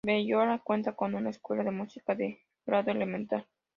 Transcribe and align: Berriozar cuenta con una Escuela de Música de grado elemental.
Berriozar 0.03 0.63
cuenta 0.63 0.93
con 0.95 1.13
una 1.13 1.29
Escuela 1.29 1.63
de 1.63 1.69
Música 1.69 2.15
de 2.15 2.41
grado 2.65 2.89
elemental. 2.89 3.45